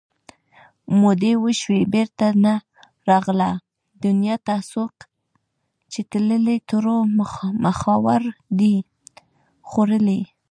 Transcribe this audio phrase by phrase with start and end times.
[1.01, 2.53] مودې وشوې بېرته نه
[3.09, 3.49] راغله
[4.05, 4.93] دنیا ته څوک
[5.91, 6.95] چې تللي تورو
[7.65, 8.75] مخاورو دي
[9.69, 10.21] خوړلي